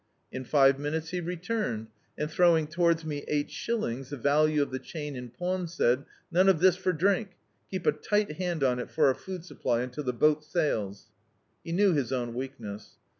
[0.31, 1.85] In five minutes he returned,
[2.17, 6.49] and throwing towards me ei^t shillings, the value of the chain in pawn, said: "None
[6.49, 7.35] of this for drink;
[7.69, 11.11] keep a tight hand on it for our food supply until the boat sails."
[11.63, 12.95] He knew his own weakness.